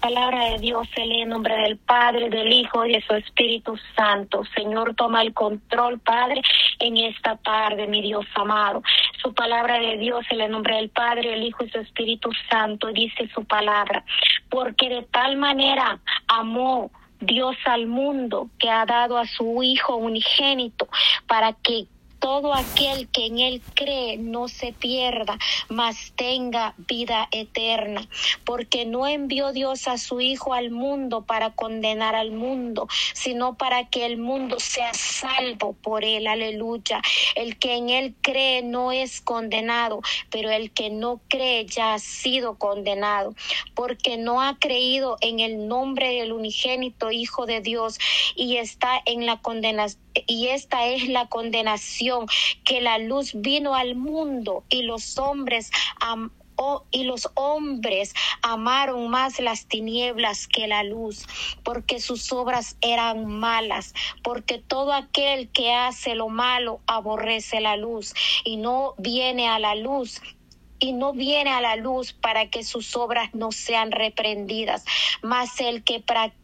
palabra 0.00 0.50
de 0.50 0.58
Dios 0.58 0.88
se 0.94 1.04
lee 1.06 1.22
en 1.22 1.28
nombre 1.28 1.54
del 1.54 1.76
Padre, 1.76 2.30
del 2.30 2.52
Hijo 2.52 2.84
y 2.86 2.92
de 2.92 3.02
su 3.02 3.14
Espíritu 3.14 3.76
Santo. 3.94 4.42
Señor, 4.54 4.94
toma 4.94 5.22
el 5.22 5.34
control, 5.34 5.98
Padre, 6.00 6.42
en 6.78 6.96
esta 6.96 7.36
tarde, 7.36 7.86
mi 7.86 8.02
Dios 8.02 8.26
amado. 8.34 8.82
Su 9.22 9.32
palabra 9.34 9.78
de 9.78 9.98
Dios 9.98 10.24
en 10.30 10.50
nombre 10.50 10.76
del 10.76 10.88
Padre, 10.88 11.34
el 11.34 11.44
Hijo 11.44 11.64
y 11.64 11.70
su 11.70 11.78
Espíritu 11.78 12.30
Santo. 12.48 12.88
Dice 12.88 13.28
su 13.34 13.44
palabra. 13.44 14.04
Porque 14.48 14.88
de 14.88 15.02
tal 15.02 15.36
manera 15.36 16.00
amó 16.26 16.90
Dios 17.20 17.56
al 17.66 17.86
mundo 17.86 18.48
que 18.58 18.70
ha 18.70 18.86
dado 18.86 19.18
a 19.18 19.26
su 19.26 19.62
Hijo 19.62 19.96
unigénito 19.96 20.88
para 21.26 21.52
que 21.52 21.86
todo 22.20 22.54
aquel 22.54 23.08
que 23.08 23.26
en 23.26 23.38
él 23.38 23.62
cree 23.74 24.18
no 24.18 24.46
se 24.48 24.72
pierda, 24.72 25.38
mas 25.68 26.12
tenga 26.14 26.74
vida 26.76 27.28
eterna, 27.32 28.08
porque 28.44 28.84
no 28.86 29.06
envió 29.06 29.52
Dios 29.52 29.88
a 29.88 29.98
su 29.98 30.20
Hijo 30.20 30.54
al 30.54 30.70
mundo 30.70 31.22
para 31.22 31.50
condenar 31.50 32.14
al 32.14 32.30
mundo, 32.30 32.86
sino 33.14 33.56
para 33.56 33.88
que 33.88 34.06
el 34.06 34.18
mundo 34.18 34.60
sea 34.60 34.92
salvo 34.94 35.72
por 35.72 36.04
él. 36.04 36.26
Aleluya. 36.26 37.00
El 37.34 37.58
que 37.58 37.76
en 37.76 37.88
él 37.88 38.14
cree 38.20 38.62
no 38.62 38.92
es 38.92 39.20
condenado, 39.20 40.02
pero 40.30 40.50
el 40.50 40.70
que 40.70 40.90
no 40.90 41.20
cree 41.28 41.64
ya 41.64 41.94
ha 41.94 41.98
sido 41.98 42.58
condenado, 42.58 43.34
porque 43.74 44.18
no 44.18 44.42
ha 44.42 44.58
creído 44.58 45.16
en 45.20 45.40
el 45.40 45.66
nombre 45.66 46.14
del 46.14 46.32
unigénito 46.32 47.10
Hijo 47.10 47.46
de 47.46 47.60
Dios 47.60 47.98
y 48.36 48.56
está 48.56 49.00
en 49.06 49.24
la 49.26 49.40
condenación 49.40 50.09
y 50.26 50.48
esta 50.48 50.86
es 50.86 51.08
la 51.08 51.26
condenación, 51.26 52.26
que 52.64 52.80
la 52.80 52.98
luz 52.98 53.32
vino 53.34 53.74
al 53.74 53.94
mundo 53.94 54.64
y 54.68 54.82
los 54.82 55.18
hombres 55.18 55.70
y 56.90 57.04
los 57.04 57.30
hombres 57.34 58.12
amaron 58.42 59.08
más 59.08 59.40
las 59.40 59.66
tinieblas 59.66 60.46
que 60.46 60.66
la 60.66 60.82
luz, 60.82 61.26
porque 61.64 62.00
sus 62.00 62.32
obras 62.32 62.76
eran 62.80 63.24
malas, 63.26 63.94
porque 64.22 64.58
todo 64.58 64.92
aquel 64.92 65.50
que 65.50 65.72
hace 65.72 66.14
lo 66.14 66.28
malo 66.28 66.80
aborrece 66.86 67.60
la 67.60 67.76
luz 67.76 68.12
y 68.44 68.56
no 68.56 68.94
viene 68.98 69.48
a 69.48 69.58
la 69.58 69.74
luz 69.74 70.20
y 70.78 70.92
no 70.92 71.12
viene 71.12 71.50
a 71.50 71.60
la 71.60 71.76
luz 71.76 72.12
para 72.12 72.48
que 72.48 72.64
sus 72.64 72.96
obras 72.96 73.34
no 73.34 73.52
sean 73.52 73.92
reprendidas, 73.92 74.84
mas 75.22 75.60
el 75.60 75.84
que 75.84 76.00
practica 76.00 76.39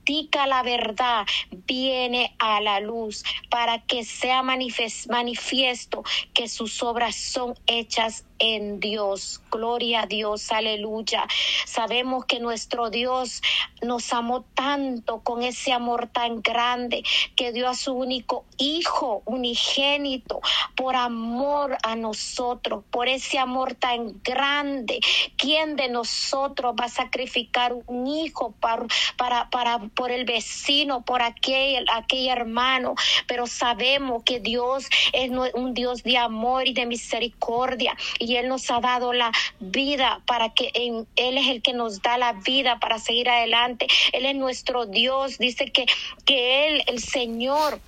la 0.46 0.62
verdad 0.62 1.26
viene 1.50 2.34
a 2.38 2.60
la 2.60 2.80
luz 2.80 3.24
para 3.50 3.82
que 3.82 4.04
sea 4.04 4.42
manifiesto 4.42 6.04
que 6.32 6.48
sus 6.48 6.82
obras 6.82 7.16
son 7.16 7.54
hechas 7.66 8.24
en 8.38 8.80
Dios. 8.80 9.40
Gloria 9.50 10.02
a 10.02 10.06
Dios, 10.06 10.52
aleluya. 10.52 11.26
Sabemos 11.64 12.26
que 12.26 12.40
nuestro 12.40 12.90
Dios 12.90 13.42
nos 13.82 14.12
amó 14.12 14.42
tanto 14.54 15.20
con 15.20 15.42
ese 15.42 15.72
amor 15.72 16.06
tan 16.06 16.42
grande 16.42 17.02
que 17.34 17.52
dio 17.52 17.68
a 17.68 17.74
su 17.74 17.94
único 17.94 18.44
Hijo 18.58 19.22
unigénito 19.26 20.40
por 20.76 20.96
amor 20.96 21.76
a 21.82 21.94
nosotros, 21.94 22.84
por 22.90 23.08
ese 23.08 23.38
amor 23.38 23.74
tan 23.74 24.22
grande. 24.22 25.00
¿Quién 25.36 25.76
de 25.76 25.88
nosotros 25.88 26.74
va 26.78 26.86
a 26.86 26.88
sacrificar 26.88 27.74
un 27.86 28.06
hijo 28.06 28.54
para, 28.60 29.50
para 29.50 29.78
por 29.96 30.12
el 30.12 30.24
vecino, 30.24 31.02
por 31.02 31.22
aquel, 31.22 31.86
aquel 31.92 32.28
hermano? 32.28 32.94
Pero 33.26 33.48
sabemos 33.48 34.22
que 34.22 34.38
Dios 34.38 34.86
es 35.12 35.30
un 35.54 35.74
Dios 35.74 36.04
de 36.04 36.18
amor 36.18 36.68
y 36.68 36.72
de 36.72 36.86
misericordia 36.86 37.96
y 38.20 38.36
Él 38.36 38.48
nos 38.48 38.70
ha 38.70 38.80
dado 38.80 39.12
la 39.12 39.32
vida 39.58 40.20
para 40.26 40.50
que 40.50 40.70
Él 40.74 41.38
es 41.38 41.48
el 41.48 41.62
que 41.62 41.72
nos 41.72 42.02
da 42.02 42.18
la 42.18 42.34
vida 42.34 42.78
para 42.78 42.98
seguir 42.98 43.28
adelante. 43.28 43.86
Él 44.12 44.26
es 44.26 44.36
nuestro 44.36 44.86
Dios. 44.86 45.38
Dice 45.38 45.72
que, 45.72 45.86
que 46.24 46.68
Él, 46.68 46.82
el 46.86 47.00
Señor, 47.00 47.80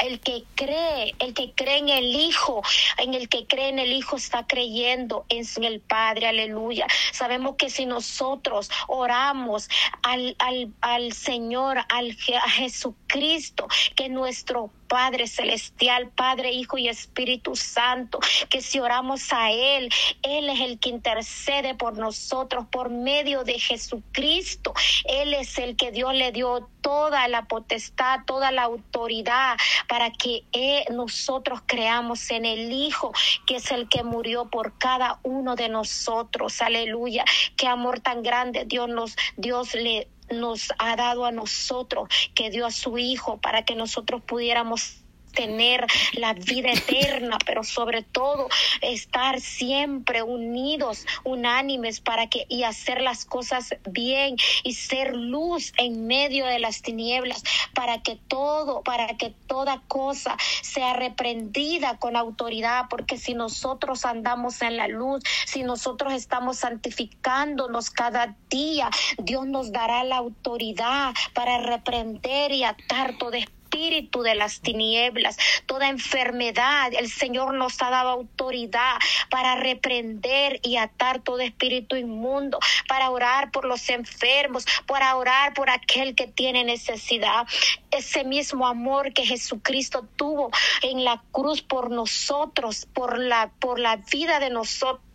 el 0.00 0.20
que 0.20 0.44
cree, 0.54 1.14
el 1.18 1.34
que 1.34 1.52
cree 1.52 1.78
en 1.78 1.88
el 1.88 2.14
Hijo, 2.14 2.62
en 2.98 3.14
el 3.14 3.28
que 3.28 3.46
cree 3.46 3.68
en 3.68 3.78
el 3.78 3.92
Hijo 3.92 4.16
está 4.16 4.46
creyendo 4.46 5.24
en 5.28 5.44
el 5.64 5.80
Padre, 5.80 6.26
aleluya. 6.26 6.86
Sabemos 7.12 7.56
que 7.56 7.70
si 7.70 7.86
nosotros 7.86 8.70
oramos 8.88 9.68
al, 10.02 10.36
al, 10.38 10.72
al 10.80 11.12
Señor, 11.12 11.78
al, 11.88 12.16
a 12.42 12.50
Jesucristo, 12.50 13.68
que 13.96 14.08
nuestro 14.08 14.70
Padre 14.90 15.28
Celestial, 15.28 16.08
Padre, 16.08 16.50
Hijo 16.50 16.76
y 16.76 16.88
Espíritu 16.88 17.54
Santo, 17.54 18.18
que 18.48 18.60
si 18.60 18.80
oramos 18.80 19.32
a 19.32 19.52
Él, 19.52 19.88
Él 20.22 20.48
es 20.48 20.60
el 20.60 20.80
que 20.80 20.88
intercede 20.88 21.76
por 21.76 21.96
nosotros 21.96 22.66
por 22.72 22.90
medio 22.90 23.44
de 23.44 23.60
Jesucristo. 23.60 24.74
Él 25.04 25.32
es 25.34 25.58
el 25.58 25.76
que 25.76 25.92
Dios 25.92 26.12
le 26.14 26.32
dio 26.32 26.68
toda 26.80 27.28
la 27.28 27.46
potestad, 27.46 28.20
toda 28.26 28.50
la 28.50 28.62
autoridad 28.62 29.56
para 29.90 30.12
que 30.12 30.44
nosotros 30.92 31.62
creamos 31.66 32.30
en 32.30 32.44
el 32.44 32.72
Hijo, 32.72 33.12
que 33.44 33.56
es 33.56 33.72
el 33.72 33.88
que 33.88 34.04
murió 34.04 34.48
por 34.48 34.78
cada 34.78 35.18
uno 35.24 35.56
de 35.56 35.68
nosotros. 35.68 36.62
Aleluya. 36.62 37.24
Qué 37.56 37.66
amor 37.66 37.98
tan 37.98 38.22
grande 38.22 38.66
Dios 38.66 38.88
nos, 38.88 39.16
Dios 39.36 39.74
le 39.74 40.06
nos 40.30 40.72
ha 40.78 40.94
dado 40.94 41.24
a 41.24 41.32
nosotros, 41.32 42.08
que 42.36 42.50
dio 42.50 42.66
a 42.66 42.70
su 42.70 42.98
Hijo 42.98 43.38
para 43.40 43.64
que 43.64 43.74
nosotros 43.74 44.22
pudiéramos 44.22 44.99
tener 45.32 45.86
la 46.12 46.34
vida 46.34 46.72
eterna, 46.72 47.38
pero 47.44 47.64
sobre 47.64 48.02
todo 48.02 48.48
estar 48.80 49.40
siempre 49.40 50.22
unidos, 50.22 51.06
unánimes 51.24 52.00
para 52.00 52.28
que 52.28 52.46
y 52.48 52.64
hacer 52.64 53.00
las 53.00 53.24
cosas 53.24 53.74
bien 53.88 54.36
y 54.64 54.74
ser 54.74 55.14
luz 55.14 55.72
en 55.76 56.06
medio 56.06 56.46
de 56.46 56.58
las 56.58 56.82
tinieblas 56.82 57.42
para 57.74 58.02
que 58.02 58.16
todo, 58.16 58.82
para 58.82 59.16
que 59.16 59.30
toda 59.46 59.82
cosa 59.88 60.36
sea 60.62 60.94
reprendida 60.94 61.98
con 61.98 62.16
autoridad, 62.16 62.86
porque 62.88 63.16
si 63.16 63.34
nosotros 63.34 64.04
andamos 64.04 64.62
en 64.62 64.76
la 64.76 64.88
luz, 64.88 65.22
si 65.46 65.62
nosotros 65.62 66.12
estamos 66.12 66.58
santificándonos 66.58 67.90
cada 67.90 68.36
día, 68.48 68.90
Dios 69.18 69.46
nos 69.46 69.72
dará 69.72 70.04
la 70.04 70.16
autoridad 70.16 71.14
para 71.34 71.58
reprender 71.58 72.52
y 72.52 72.64
atar 72.64 73.16
todo 73.18 73.32
espíritu 73.32 73.59
de 73.70 74.34
las 74.34 74.60
tinieblas, 74.60 75.36
toda 75.66 75.88
enfermedad. 75.88 76.92
El 76.92 77.08
Señor 77.08 77.54
nos 77.54 77.80
ha 77.80 77.90
dado 77.90 78.10
autoridad 78.10 78.96
para 79.30 79.56
reprender 79.56 80.60
y 80.62 80.76
atar 80.76 81.20
todo 81.20 81.40
espíritu 81.40 81.96
inmundo, 81.96 82.58
para 82.88 83.10
orar 83.10 83.50
por 83.50 83.64
los 83.64 83.88
enfermos, 83.88 84.66
para 84.86 85.16
orar 85.16 85.54
por 85.54 85.70
aquel 85.70 86.14
que 86.14 86.26
tiene 86.26 86.64
necesidad. 86.64 87.46
Ese 87.90 88.24
mismo 88.24 88.66
amor 88.66 89.12
que 89.12 89.24
Jesucristo 89.24 90.06
tuvo 90.16 90.50
en 90.82 91.04
la 91.04 91.22
cruz 91.30 91.62
por 91.62 91.90
nosotros, 91.90 92.86
por 92.92 93.18
la, 93.18 93.50
por 93.60 93.78
la 93.78 93.96
vida 93.96 94.40
de 94.40 94.50
nosotros 94.50 95.09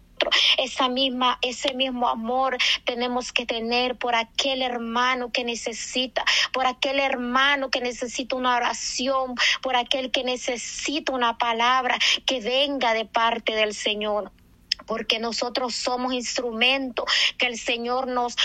esa 0.57 0.89
misma, 0.89 1.37
ese 1.41 1.73
mismo 1.73 2.07
amor 2.07 2.57
tenemos 2.85 3.31
que 3.31 3.45
tener 3.45 3.95
por 3.97 4.15
aquel 4.15 4.61
hermano 4.61 5.31
que 5.31 5.43
necesita, 5.43 6.23
por 6.51 6.65
aquel 6.65 6.99
hermano 6.99 7.69
que 7.69 7.81
necesita 7.81 8.35
una 8.35 8.55
oración, 8.55 9.35
por 9.61 9.75
aquel 9.75 10.11
que 10.11 10.23
necesita 10.23 11.11
una 11.11 11.37
palabra 11.37 11.97
que 12.25 12.39
venga 12.39 12.93
de 12.93 13.05
parte 13.05 13.53
del 13.53 13.73
Señor 13.73 14.31
porque 14.85 15.19
nosotros 15.19 15.75
somos 15.75 16.13
instrumentos 16.13 17.05
que 17.37 17.47
el 17.47 17.57
Señor 17.57 18.07
nos, 18.07 18.35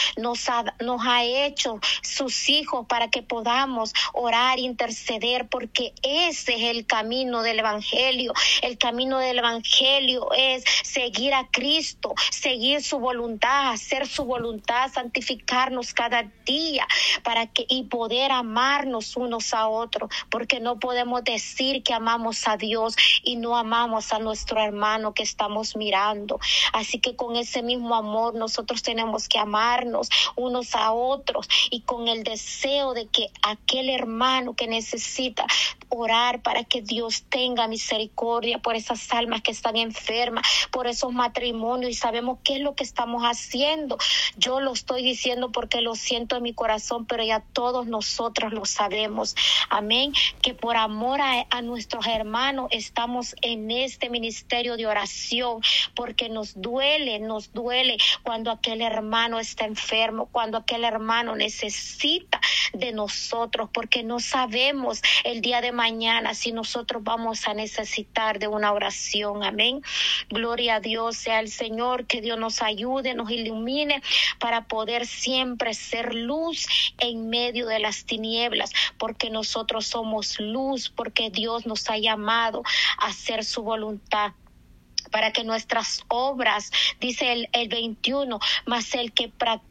ha, 0.48 0.74
nos 0.80 1.00
ha 1.04 1.24
hecho 1.24 1.80
sus 2.02 2.48
hijos 2.48 2.86
para 2.86 3.08
que 3.08 3.22
podamos 3.22 3.92
orar, 4.12 4.58
interceder, 4.58 5.48
porque 5.48 5.92
ese 6.02 6.54
es 6.54 6.62
el 6.76 6.86
camino 6.86 7.42
del 7.42 7.60
Evangelio. 7.60 8.32
El 8.62 8.78
camino 8.78 9.18
del 9.18 9.38
Evangelio 9.38 10.28
es 10.36 10.64
seguir 10.82 11.34
a 11.34 11.48
Cristo, 11.50 12.14
seguir 12.30 12.82
su 12.82 12.98
voluntad, 12.98 13.70
hacer 13.70 14.06
su 14.06 14.24
voluntad, 14.24 14.90
santificarnos 14.92 15.94
cada 15.94 16.24
día 16.44 16.86
para 17.22 17.46
que 17.46 17.66
y 17.68 17.84
poder 17.84 18.32
amarnos 18.32 19.16
unos 19.16 19.54
a 19.54 19.68
otros, 19.68 20.10
porque 20.28 20.60
no 20.60 20.78
podemos 20.78 21.24
decir 21.24 21.82
que 21.82 21.94
amamos 21.94 22.46
a 22.48 22.56
Dios 22.56 22.96
y 23.22 23.36
no 23.36 23.56
amamos 23.56 24.12
a 24.12 24.18
nuestro 24.18 24.60
hermano 24.60 25.14
que 25.14 25.22
estamos 25.22 25.76
mirando. 25.76 26.29
Así 26.72 27.00
que 27.00 27.16
con 27.16 27.36
ese 27.36 27.62
mismo 27.62 27.94
amor 27.94 28.34
nosotros 28.34 28.82
tenemos 28.82 29.28
que 29.28 29.38
amarnos 29.38 30.08
unos 30.36 30.74
a 30.74 30.92
otros 30.92 31.48
y 31.70 31.80
con 31.82 32.08
el 32.08 32.22
deseo 32.22 32.94
de 32.94 33.06
que 33.06 33.30
aquel 33.42 33.90
hermano 33.90 34.54
que 34.54 34.68
necesita 34.68 35.46
orar 35.90 36.42
para 36.42 36.64
que 36.64 36.82
Dios 36.82 37.24
tenga 37.28 37.68
misericordia 37.68 38.58
por 38.58 38.76
esas 38.76 39.10
almas 39.12 39.42
que 39.42 39.50
están 39.50 39.76
enfermas, 39.76 40.46
por 40.70 40.86
esos 40.86 41.12
matrimonios 41.12 41.90
y 41.90 41.94
sabemos 41.94 42.38
qué 42.44 42.56
es 42.56 42.60
lo 42.60 42.74
que 42.74 42.84
estamos 42.84 43.22
haciendo. 43.24 43.98
Yo 44.36 44.60
lo 44.60 44.72
estoy 44.72 45.02
diciendo 45.02 45.52
porque 45.52 45.80
lo 45.80 45.94
siento 45.94 46.36
en 46.36 46.42
mi 46.42 46.54
corazón, 46.54 47.06
pero 47.06 47.24
ya 47.24 47.40
todos 47.40 47.86
nosotros 47.86 48.52
lo 48.52 48.64
sabemos. 48.64 49.34
Amén. 49.68 50.12
Que 50.42 50.54
por 50.54 50.76
amor 50.76 51.20
a, 51.20 51.60
nuestros 51.62 52.06
hermanos 52.06 52.68
estamos 52.70 53.36
en 53.42 53.70
este 53.70 54.08
ministerio 54.08 54.76
de 54.76 54.86
oración, 54.86 55.60
porque 55.94 56.10
porque 56.10 56.28
nos 56.28 56.60
duele, 56.60 57.20
nos 57.20 57.52
duele 57.52 57.96
cuando 58.24 58.50
aquel 58.50 58.82
hermano 58.82 59.38
está 59.38 59.64
enfermo, 59.64 60.28
cuando 60.32 60.58
aquel 60.58 60.84
hermano 60.84 61.36
necesita 61.36 62.40
de 62.72 62.90
nosotros, 62.92 63.70
porque 63.72 64.02
no 64.02 64.18
sabemos 64.18 65.02
el 65.22 65.40
día 65.40 65.60
de 65.60 65.70
mañana 65.70 65.79
si 66.34 66.52
nosotros 66.52 67.02
vamos 67.02 67.48
a 67.48 67.54
necesitar 67.54 68.38
de 68.38 68.46
una 68.46 68.72
oración. 68.72 69.42
Amén. 69.42 69.82
Gloria 70.28 70.76
a 70.76 70.80
Dios, 70.80 71.16
sea 71.16 71.40
el 71.40 71.48
Señor, 71.48 72.06
que 72.06 72.20
Dios 72.20 72.38
nos 72.38 72.60
ayude, 72.60 73.14
nos 73.14 73.30
ilumine 73.30 74.02
para 74.38 74.66
poder 74.66 75.06
siempre 75.06 75.72
ser 75.72 76.14
luz 76.14 76.66
en 76.98 77.30
medio 77.30 77.66
de 77.66 77.78
las 77.78 78.04
tinieblas, 78.04 78.72
porque 78.98 79.30
nosotros 79.30 79.86
somos 79.86 80.38
luz, 80.38 80.90
porque 80.90 81.30
Dios 81.30 81.66
nos 81.66 81.88
ha 81.88 81.96
llamado 81.96 82.62
a 82.98 83.06
hacer 83.06 83.44
su 83.44 83.62
voluntad 83.62 84.32
para 85.10 85.32
que 85.32 85.44
nuestras 85.44 86.04
obras, 86.08 86.70
dice 87.00 87.32
el, 87.32 87.48
el 87.52 87.68
21, 87.68 88.38
más 88.66 88.94
el 88.94 89.12
que 89.12 89.28
practica 89.28 89.69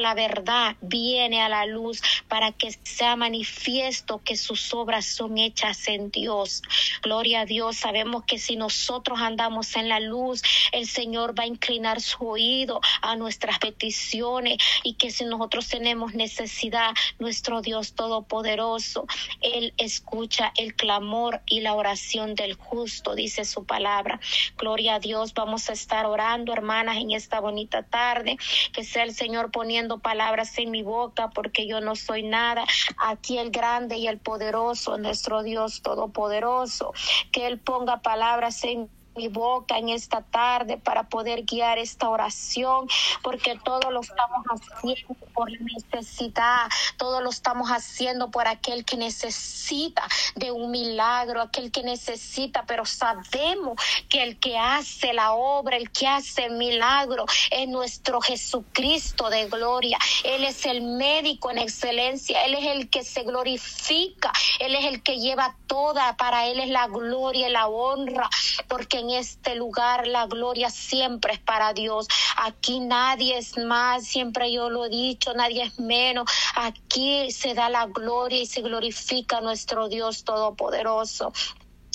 la 0.00 0.14
verdad 0.14 0.76
viene 0.80 1.42
a 1.42 1.48
la 1.48 1.66
luz 1.66 2.00
para 2.28 2.52
que 2.52 2.72
sea 2.82 3.16
manifiesto 3.16 4.20
que 4.24 4.36
sus 4.36 4.72
obras 4.72 5.04
son 5.04 5.38
hechas 5.38 5.88
en 5.88 6.10
Dios. 6.10 6.62
Gloria 7.02 7.40
a 7.40 7.44
Dios. 7.44 7.76
Sabemos 7.76 8.24
que 8.24 8.38
si 8.38 8.56
nosotros 8.56 9.20
andamos 9.20 9.76
en 9.76 9.88
la 9.88 10.00
luz, 10.00 10.42
el 10.72 10.86
Señor 10.86 11.38
va 11.38 11.44
a 11.44 11.46
inclinar 11.46 12.00
su 12.00 12.26
oído 12.26 12.80
a 13.02 13.16
nuestras 13.16 13.58
peticiones 13.58 14.58
y 14.82 14.94
que 14.94 15.10
si 15.10 15.24
nosotros 15.24 15.68
tenemos 15.68 16.14
necesidad, 16.14 16.94
nuestro 17.18 17.60
Dios 17.60 17.94
Todopoderoso, 17.94 19.06
Él 19.40 19.74
escucha 19.76 20.52
el 20.56 20.74
clamor 20.74 21.42
y 21.46 21.60
la 21.60 21.74
oración 21.74 22.34
del 22.34 22.54
justo, 22.54 23.14
dice 23.14 23.44
su 23.44 23.64
palabra. 23.64 24.20
Gloria 24.56 24.94
a 24.94 24.98
Dios. 24.98 25.34
Vamos 25.34 25.68
a 25.68 25.72
estar 25.72 26.06
orando, 26.06 26.52
hermanas, 26.52 26.96
en 26.96 27.10
esta 27.10 27.40
bonita 27.40 27.82
tarde. 27.82 28.38
Que 28.72 28.84
sea 28.84 29.02
el 29.04 29.14
Señor 29.14 29.41
poniendo 29.50 29.98
palabras 29.98 30.56
en 30.58 30.70
mi 30.70 30.82
boca 30.82 31.30
porque 31.30 31.66
yo 31.66 31.80
no 31.80 31.96
soy 31.96 32.22
nada. 32.22 32.64
Aquí 32.98 33.38
el 33.38 33.50
grande 33.50 33.96
y 33.96 34.06
el 34.06 34.18
poderoso, 34.18 34.98
nuestro 34.98 35.42
Dios 35.42 35.82
todopoderoso, 35.82 36.92
que 37.32 37.46
Él 37.46 37.58
ponga 37.58 38.02
palabras 38.02 38.62
en 38.64 38.88
mi 39.14 39.28
boca 39.28 39.78
en 39.78 39.88
esta 39.88 40.22
tarde 40.22 40.78
para 40.78 41.04
poder 41.04 41.44
guiar 41.44 41.78
esta 41.78 42.08
oración, 42.08 42.88
porque 43.22 43.58
todo 43.62 43.90
lo 43.90 44.00
estamos 44.00 44.44
haciendo 44.46 45.14
por 45.34 45.50
necesidad, 45.50 46.68
todo 46.96 47.20
lo 47.20 47.30
estamos 47.30 47.68
haciendo 47.70 48.30
por 48.30 48.48
aquel 48.48 48.84
que 48.84 48.96
necesita 48.96 50.06
de 50.34 50.50
un 50.50 50.70
milagro, 50.70 51.42
aquel 51.42 51.70
que 51.70 51.82
necesita, 51.82 52.64
pero 52.66 52.84
sabemos 52.86 53.80
que 54.08 54.22
el 54.22 54.38
que 54.38 54.58
hace 54.58 55.12
la 55.12 55.32
obra, 55.32 55.76
el 55.76 55.90
que 55.90 56.06
hace 56.06 56.46
el 56.46 56.52
milagro 56.52 57.26
es 57.50 57.68
nuestro 57.68 58.20
Jesucristo 58.20 59.30
de 59.30 59.46
gloria. 59.48 59.98
Él 60.24 60.44
es 60.44 60.64
el 60.66 60.82
médico 60.82 61.50
en 61.50 61.58
excelencia, 61.58 62.44
Él 62.44 62.54
es 62.54 62.66
el 62.66 62.90
que 62.90 63.04
se 63.04 63.22
glorifica, 63.22 64.32
Él 64.58 64.74
es 64.74 64.84
el 64.86 65.02
que 65.02 65.18
lleva 65.18 65.56
toda, 65.66 66.16
para 66.16 66.46
Él 66.46 66.60
es 66.60 66.68
la 66.68 66.86
gloria 66.86 67.48
y 67.48 67.52
la 67.52 67.68
honra, 67.68 68.28
porque 68.68 69.01
en 69.02 69.10
este 69.10 69.54
lugar 69.54 70.06
la 70.06 70.26
gloria 70.26 70.70
siempre 70.70 71.34
es 71.34 71.40
para 71.40 71.72
Dios. 71.72 72.06
Aquí 72.36 72.80
nadie 72.80 73.36
es 73.38 73.58
más, 73.58 74.04
siempre 74.06 74.52
yo 74.52 74.70
lo 74.70 74.86
he 74.86 74.88
dicho, 74.88 75.34
nadie 75.34 75.64
es 75.64 75.78
menos. 75.78 76.30
Aquí 76.54 77.30
se 77.30 77.54
da 77.54 77.68
la 77.68 77.86
gloria 77.86 78.40
y 78.40 78.46
se 78.46 78.62
glorifica 78.62 79.40
nuestro 79.40 79.88
Dios 79.88 80.24
Todopoderoso. 80.24 81.32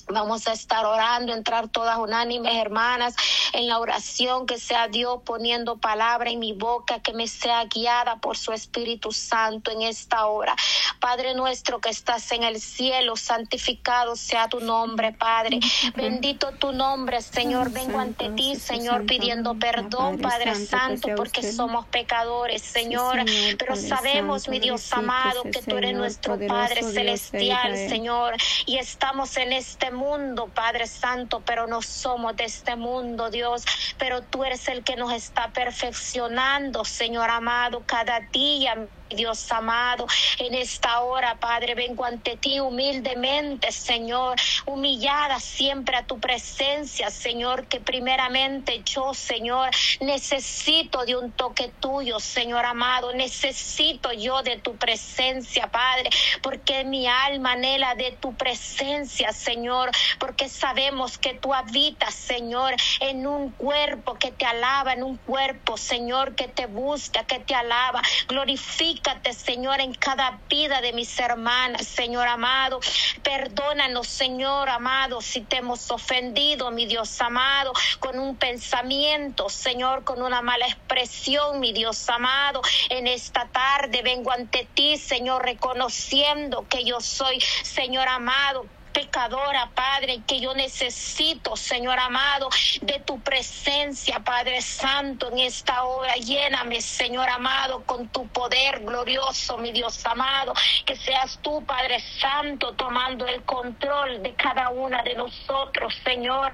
Vamos 0.09 0.47
a 0.47 0.53
estar 0.53 0.85
orando, 0.85 1.33
entrar 1.33 1.67
todas 1.67 1.97
unánimes, 1.97 2.55
hermanas, 2.55 3.15
en 3.53 3.67
la 3.67 3.79
oración, 3.79 4.45
que 4.45 4.57
sea 4.57 4.87
Dios 4.87 5.19
poniendo 5.25 5.77
palabra 5.77 6.29
en 6.29 6.39
mi 6.39 6.53
boca, 6.53 6.99
que 6.99 7.13
me 7.13 7.27
sea 7.27 7.65
guiada 7.65 8.15
por 8.17 8.37
su 8.37 8.53
Espíritu 8.53 9.11
Santo 9.11 9.71
en 9.71 9.81
esta 9.81 10.27
hora. 10.27 10.55
Padre 10.99 11.33
nuestro 11.33 11.79
que 11.79 11.89
estás 11.89 12.31
en 12.31 12.43
el 12.43 12.61
cielo, 12.61 13.15
santificado 13.15 14.15
sea 14.15 14.47
tu 14.47 14.59
nombre, 14.61 15.11
Padre. 15.11 15.59
Bendito 15.95 16.51
tu 16.53 16.71
nombre, 16.71 17.21
Señor. 17.21 17.71
Vengo 17.71 17.99
ante 17.99 18.29
ti, 18.29 18.55
Señor, 18.55 19.05
pidiendo 19.05 19.55
perdón, 19.55 20.19
Padre 20.19 20.55
Santo, 20.55 21.09
porque 21.15 21.43
somos 21.43 21.85
pecadores, 21.87 22.61
Señor. 22.61 23.19
Pero 23.57 23.75
sabemos, 23.75 24.47
mi 24.47 24.59
Dios 24.59 24.91
amado, 24.93 25.43
que 25.43 25.61
tú 25.61 25.77
eres 25.77 25.95
nuestro 25.95 26.39
Padre 26.47 26.83
celestial, 26.83 27.75
Señor, 27.75 28.35
y 28.65 28.77
estamos 28.77 29.35
en 29.37 29.53
este 29.53 29.91
mundo, 29.97 30.51
Padre 30.55 30.87
Santo, 30.87 31.41
pero 31.45 31.67
no 31.67 31.81
somos 31.81 32.35
de 32.37 32.45
este 32.45 32.77
mundo, 32.77 33.29
Dios, 33.29 33.63
pero 33.97 34.23
tú 34.23 34.45
eres 34.45 34.67
el 34.69 34.83
que 34.83 34.95
nos 34.95 35.11
está 35.11 35.51
perfeccionando, 35.51 36.85
Señor 36.85 37.29
amado, 37.29 37.83
cada 37.85 38.21
día. 38.31 38.89
Dios 39.09 39.49
amado, 39.51 40.05
en 40.37 40.53
esta 40.53 40.99
hora, 40.99 41.39
Padre, 41.39 41.75
vengo 41.75 42.03
ante 42.03 42.35
ti 42.35 42.59
humildemente, 42.59 43.71
Señor, 43.71 44.35
humillada 44.65 45.39
siempre 45.39 45.95
a 45.95 46.05
tu 46.05 46.19
presencia, 46.19 47.09
Señor, 47.09 47.67
que 47.67 47.79
primeramente 47.79 48.83
yo, 48.83 49.13
Señor, 49.13 49.69
necesito 50.01 51.05
de 51.05 51.15
un 51.15 51.31
toque 51.31 51.73
tuyo, 51.79 52.19
Señor 52.19 52.65
amado, 52.65 53.13
necesito 53.13 54.11
yo 54.11 54.43
de 54.43 54.57
tu 54.57 54.75
presencia, 54.77 55.67
Padre, 55.71 56.09
porque 56.41 56.83
mi 56.83 57.07
alma 57.07 57.53
anhela 57.53 57.95
de 57.95 58.11
tu 58.11 58.35
presencia, 58.35 59.31
Señor, 59.31 59.89
porque 60.19 60.49
sabemos 60.49 61.17
que 61.17 61.33
tú 61.33 61.53
habitas, 61.53 62.13
Señor, 62.13 62.75
en 62.99 63.25
un 63.25 63.53
cuerpo 63.53 64.15
que 64.15 64.31
te 64.33 64.45
alaba, 64.45 64.91
en 64.93 65.03
un 65.03 65.17
cuerpo, 65.17 65.77
Señor, 65.77 66.35
que 66.35 66.49
te 66.49 66.65
busca, 66.65 67.23
que 67.23 67.39
te 67.39 67.55
alaba, 67.55 68.01
glorifica 68.27 68.96
Señor, 69.31 69.79
en 69.81 69.93
cada 69.93 70.39
vida 70.49 70.81
de 70.81 70.93
mis 70.93 71.19
hermanas, 71.19 71.85
Señor 71.87 72.27
amado. 72.27 72.79
Perdónanos, 73.23 74.07
Señor 74.07 74.69
amado, 74.69 75.21
si 75.21 75.41
te 75.41 75.57
hemos 75.57 75.89
ofendido, 75.91 76.71
mi 76.71 76.85
Dios 76.85 77.19
amado, 77.21 77.73
con 77.99 78.19
un 78.19 78.35
pensamiento, 78.35 79.49
Señor, 79.49 80.03
con 80.03 80.21
una 80.21 80.41
mala 80.41 80.67
expresión, 80.67 81.59
mi 81.59 81.73
Dios 81.73 82.09
amado. 82.09 82.61
En 82.89 83.07
esta 83.07 83.47
tarde 83.47 84.01
vengo 84.01 84.31
ante 84.31 84.67
ti, 84.73 84.97
Señor, 84.97 85.43
reconociendo 85.43 86.65
que 86.67 86.83
yo 86.83 86.99
soy, 86.99 87.39
Señor 87.63 88.07
amado, 88.07 88.65
pecadora, 88.93 89.69
Padre, 89.73 90.21
que 90.25 90.39
yo 90.39 90.53
necesito, 90.53 91.55
Señor 91.55 91.99
amado, 91.99 92.49
de 92.81 92.99
tu 92.99 93.19
presencia, 93.21 94.19
Padre 94.19 94.61
Santo, 94.61 95.31
en 95.31 95.39
esta 95.39 95.83
hora. 95.83 96.15
Lléname, 96.15 96.81
Señor 96.81 97.29
amado, 97.29 97.83
con 97.85 98.07
tu 98.09 98.27
poder 98.27 98.79
glorioso, 98.81 99.57
mi 99.57 99.71
Dios 99.71 100.05
amado, 100.05 100.53
que 100.85 100.95
seas 100.95 101.39
tú, 101.41 101.63
Padre 101.65 101.99
Santo, 102.19 102.73
tomando 102.73 103.27
el 103.27 103.43
control 103.43 104.23
de 104.23 104.33
cada 104.35 104.69
una 104.69 105.03
de 105.03 105.15
nosotros, 105.15 105.93
Señor. 106.03 106.53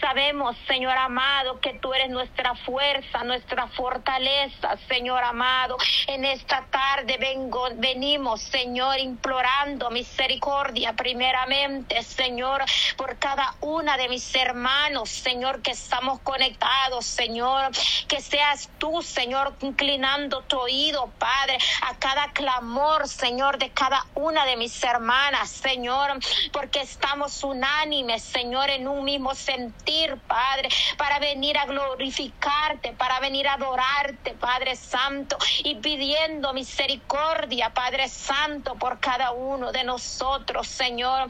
Sabemos, 0.00 0.56
Señor 0.66 0.96
amado, 0.96 1.60
que 1.60 1.74
tú 1.74 1.92
eres 1.92 2.10
nuestra 2.10 2.54
fuerza, 2.54 3.24
nuestra 3.24 3.68
fortaleza, 3.68 4.76
Señor 4.88 5.22
amado. 5.22 5.76
En 6.06 6.24
esta 6.24 6.66
tarde 6.70 7.16
vengo, 7.18 7.68
venimos, 7.74 8.40
Señor, 8.42 8.98
implorando 8.98 9.90
misericordia 9.90 10.94
primeramente 10.94 11.79
Señor, 12.04 12.64
por 12.96 13.18
cada 13.18 13.54
una 13.60 13.96
de 13.96 14.08
mis 14.08 14.34
hermanos, 14.34 15.10
Señor, 15.10 15.62
que 15.62 15.72
estamos 15.72 16.20
conectados, 16.20 17.06
Señor, 17.06 17.70
que 18.08 18.20
seas 18.20 18.68
tú, 18.78 19.02
Señor, 19.02 19.56
inclinando 19.60 20.42
tu 20.42 20.58
oído, 20.58 21.10
Padre, 21.18 21.58
a 21.82 21.96
cada 21.96 22.32
clamor, 22.32 23.08
Señor, 23.08 23.58
de 23.58 23.70
cada 23.70 24.04
una 24.14 24.44
de 24.44 24.56
mis 24.56 24.82
hermanas, 24.82 25.50
Señor, 25.50 26.18
porque 26.52 26.80
estamos 26.80 27.42
unánimes, 27.42 28.22
Señor, 28.22 28.70
en 28.70 28.88
un 28.88 29.04
mismo 29.04 29.34
sentir, 29.34 30.16
Padre, 30.26 30.68
para 30.96 31.18
venir 31.18 31.56
a 31.58 31.66
glorificarte, 31.66 32.92
para 32.92 33.20
venir 33.20 33.48
a 33.48 33.54
adorarte, 33.54 34.34
Padre 34.34 34.76
Santo, 34.76 35.36
y 35.64 35.76
pidiendo 35.76 36.52
misericordia, 36.52 37.70
Padre 37.70 38.08
Santo, 38.08 38.74
por 38.74 39.00
cada 39.00 39.32
uno 39.32 39.72
de 39.72 39.84
nosotros, 39.84 40.66
Señor. 40.66 41.28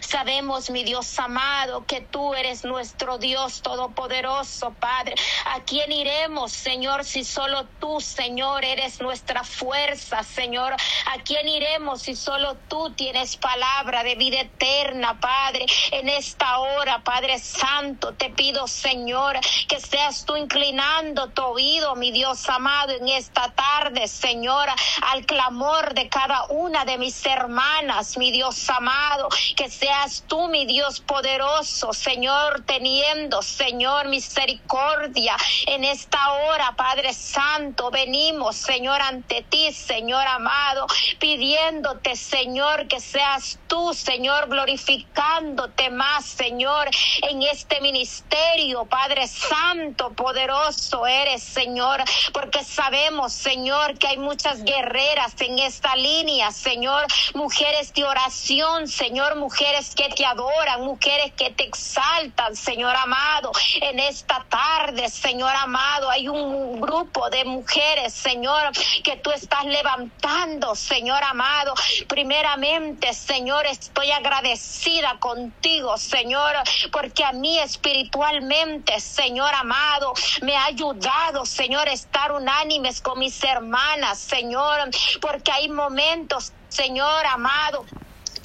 Sabemos, 0.00 0.70
mi 0.70 0.84
Dios 0.84 1.18
amado, 1.18 1.84
que 1.86 2.00
tú 2.00 2.34
eres 2.34 2.64
nuestro 2.64 3.18
Dios 3.18 3.62
todopoderoso, 3.62 4.74
Padre. 4.74 5.14
¿A 5.46 5.64
quién 5.64 5.92
iremos, 5.92 6.52
Señor, 6.52 7.04
si 7.04 7.24
solo 7.24 7.68
tú, 7.78 8.00
Señor, 8.00 8.64
eres 8.64 9.00
nuestra 9.00 9.44
fuerza, 9.44 10.22
Señor? 10.22 10.72
¿A 10.72 11.22
quién 11.24 11.48
iremos 11.48 12.02
si 12.02 12.16
solo 12.16 12.58
tú 12.68 12.94
tienes 12.94 13.36
palabra 13.36 14.02
de 14.02 14.14
vida 14.14 14.40
eterna, 14.40 15.18
Padre? 15.20 15.66
En 15.92 16.08
esta 16.08 16.58
hora, 16.58 17.02
Padre 17.02 17.38
Santo, 17.38 18.14
te 18.14 18.30
pido, 18.30 18.66
Señor, 18.66 19.38
que 19.68 19.80
seas 19.80 20.24
tú 20.24 20.36
inclinando 20.36 21.30
tu 21.30 21.42
oído, 21.42 21.94
mi 21.96 22.12
Dios 22.12 22.48
amado, 22.48 22.92
en 22.92 23.08
esta 23.08 23.52
tarde, 23.52 24.08
Señor, 24.08 24.68
al 25.02 25.26
clamor 25.26 25.94
de 25.94 26.08
cada 26.08 26.46
una 26.48 26.84
de 26.84 26.98
mis 26.98 27.24
hermanas, 27.26 28.16
mi 28.16 28.30
Dios 28.30 28.68
amado, 28.70 29.28
que 29.56 29.67
seas 29.68 30.24
tú, 30.26 30.48
mi 30.48 30.66
Dios 30.66 31.00
poderoso, 31.00 31.92
Señor, 31.92 32.64
teniendo, 32.64 33.42
Señor, 33.42 34.08
misericordia 34.08 35.36
en 35.66 35.84
esta 35.84 36.32
hora, 36.32 36.74
Padre 36.76 37.12
Santo. 37.12 37.90
Venimos, 37.90 38.56
Señor, 38.56 39.00
ante 39.02 39.42
ti, 39.42 39.72
Señor 39.72 40.26
amado, 40.26 40.86
pidiéndote, 41.18 42.16
Señor, 42.16 42.88
que 42.88 43.00
seas 43.00 43.58
tú, 43.66 43.92
Señor, 43.94 44.48
glorificándote 44.48 45.90
más, 45.90 46.24
Señor, 46.24 46.88
en 47.22 47.42
este 47.42 47.80
ministerio, 47.80 48.86
Padre 48.86 49.26
Santo, 49.26 50.10
poderoso 50.12 51.06
eres, 51.06 51.42
Señor, 51.42 52.02
porque 52.32 52.64
sabemos, 52.64 53.32
Señor, 53.32 53.98
que 53.98 54.08
hay 54.08 54.18
muchas 54.18 54.62
guerreras 54.64 55.34
en 55.40 55.58
esta 55.58 55.94
línea, 55.96 56.50
Señor, 56.52 57.06
mujeres 57.34 57.92
de 57.92 58.04
oración, 58.04 58.88
Señor, 58.88 59.36
mujeres 59.36 59.57
que 59.96 60.08
te 60.14 60.24
adoran, 60.24 60.82
mujeres 60.82 61.32
que 61.36 61.50
te 61.50 61.64
exaltan, 61.64 62.54
Señor 62.54 62.94
amado, 62.94 63.50
en 63.80 63.98
esta 63.98 64.46
tarde, 64.48 65.08
Señor 65.08 65.52
amado, 65.56 66.08
hay 66.10 66.28
un 66.28 66.80
grupo 66.80 67.28
de 67.28 67.44
mujeres, 67.44 68.14
Señor, 68.14 68.70
que 69.02 69.16
tú 69.16 69.32
estás 69.32 69.64
levantando, 69.64 70.76
Señor 70.76 71.24
amado, 71.24 71.74
primeramente, 72.08 73.12
Señor, 73.12 73.66
estoy 73.66 74.12
agradecida 74.12 75.18
contigo, 75.18 75.96
Señor, 75.98 76.54
porque 76.92 77.24
a 77.24 77.32
mí 77.32 77.58
espiritualmente, 77.58 79.00
Señor 79.00 79.52
amado, 79.54 80.12
me 80.42 80.56
ha 80.56 80.66
ayudado, 80.66 81.44
Señor, 81.44 81.88
estar 81.88 82.30
unánimes 82.30 83.00
con 83.00 83.18
mis 83.18 83.42
hermanas, 83.42 84.20
Señor, 84.20 84.90
porque 85.20 85.50
hay 85.50 85.68
momentos, 85.68 86.52
Señor 86.68 87.26
amado, 87.26 87.84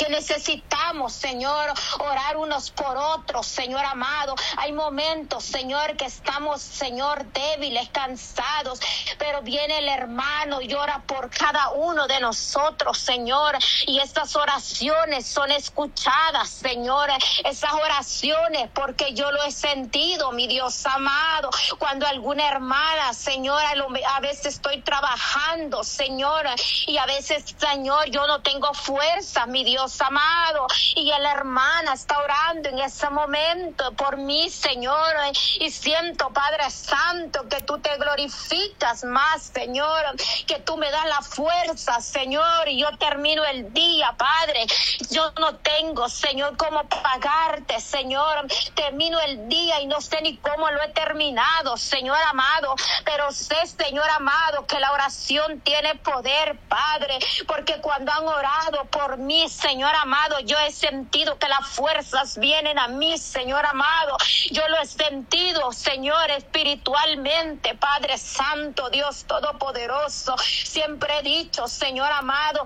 que 0.04 0.10
necesitamos, 0.10 1.14
Señor, 1.14 1.72
orar 2.00 2.36
unos 2.36 2.72
por 2.72 2.98
otros, 2.98 3.48
Señor 3.48 3.86
amado. 3.86 4.36
Hay 4.58 4.74
momentos, 4.74 5.46
Señor, 5.46 5.96
que 5.96 6.06
estamos, 6.06 6.62
Señor, 6.62 7.26
débiles, 7.32 7.88
cansados, 7.90 8.80
pero 9.18 9.42
viene 9.44 9.78
el 9.78 9.88
hermano 9.88 10.60
y 10.62 10.74
ora 10.74 11.04
por 11.08 11.30
cada 11.30 11.70
uno 11.70 12.06
de 12.08 12.20
nosotros, 12.20 12.98
Señor. 12.98 13.58
Y 13.88 14.00
estas 14.00 14.36
oraciones 14.36 15.26
son 15.26 15.52
escuchadas, 15.52 16.50
Señor. 16.50 17.10
Esas 17.46 17.72
oraciones, 17.72 18.70
porque 18.74 19.14
yo 19.14 19.32
lo 19.32 19.42
he 19.44 19.52
sentido, 19.52 20.34
mi 20.34 20.48
Dios 20.48 20.86
amado. 20.86 21.50
Cuando 21.80 22.06
alguna 22.08 22.50
hermana, 22.50 23.14
Señor, 23.14 23.62
a 24.08 24.20
veces 24.20 24.56
estoy 24.56 24.82
trabajando, 24.82 25.84
Señor, 25.84 26.46
y 26.88 26.98
a 26.98 27.06
veces, 27.06 27.56
Señor, 27.58 28.10
yo 28.10 28.28
no 28.28 28.42
tengo 28.42 28.74
fuerza, 28.74 29.46
mi 29.46 29.64
Dios 29.64 29.93
amado. 30.02 30.68
Y 30.96 31.06
la 31.20 31.32
hermana 31.32 31.94
está 31.94 32.18
orando 32.20 32.70
en 32.70 32.80
ese 32.80 33.10
momento 33.10 33.92
por 33.94 34.18
mí, 34.18 34.50
Señor. 34.50 35.14
Y 35.60 35.70
siento, 35.70 36.30
Padre 36.32 36.70
Santo, 36.70 37.48
que 37.50 37.62
tú 37.62 37.80
te 37.80 37.96
glorificas 37.98 39.04
más, 39.04 39.52
Señor. 39.54 40.16
Que 40.48 40.60
tú 40.60 40.78
me 40.78 40.90
das 40.92 41.06
la 41.06 41.22
fuerza, 41.22 42.00
Señor. 42.02 42.68
Y 42.68 42.80
yo 42.80 42.96
termino 42.98 43.44
el 43.46 43.74
día, 43.74 44.14
Padre. 44.18 44.66
Yo 45.10 45.32
no 45.40 45.56
tengo, 45.58 46.10
Señor, 46.10 46.58
cómo 46.58 46.84
pagarte, 46.88 47.80
Señor. 47.80 48.48
Termino 48.76 49.20
el 49.20 49.48
día 49.48 49.82
y 49.82 49.88
no 49.88 50.02
sé 50.02 50.22
ni 50.22 50.38
cómo 50.38 50.70
lo 50.70 50.82
he 50.82 50.90
terminado, 50.90 51.78
Señor 51.78 52.18
amado. 52.30 52.76
Pero 53.06 53.32
sé, 53.32 53.56
Señor 53.68 54.10
amado, 54.10 54.66
que 54.66 54.80
la 54.80 54.92
oración 54.92 55.62
tiene 55.62 55.96
poder, 55.96 56.58
Padre. 56.68 57.20
Porque 57.48 57.78
cuando 57.82 58.12
han 58.12 58.28
orado 58.28 58.86
por 58.86 59.18
mí, 59.18 59.48
Señor, 59.50 59.73
Señor 59.74 59.96
amado, 59.96 60.40
yo 60.42 60.56
he 60.60 60.72
sentido 60.72 61.40
que 61.40 61.48
las 61.48 61.68
fuerzas 61.68 62.38
vienen 62.38 62.78
a 62.78 62.88
mí, 62.90 63.18
Señor 63.18 63.66
amado. 63.66 64.18
Yo 64.52 64.62
lo 64.68 64.78
he 64.80 64.86
sentido, 64.86 65.72
Señor, 65.72 66.30
espiritualmente, 66.30 67.74
Padre 67.74 68.20
Santo, 68.20 68.92
Dios 68.92 69.26
Todopoderoso. 69.26 70.36
Siempre 70.38 71.18
he 71.18 71.24
dicho, 71.24 71.68
Señor 71.68 72.12
amado, 72.12 72.64